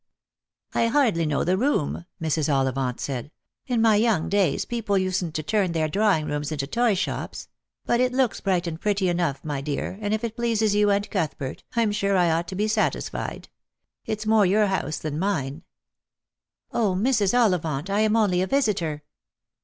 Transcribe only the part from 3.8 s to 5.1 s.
my young days people